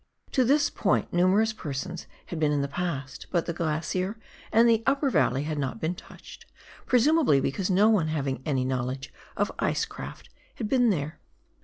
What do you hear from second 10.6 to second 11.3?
been there.